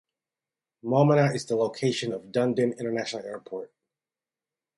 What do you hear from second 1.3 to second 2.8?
is the location of Dunedin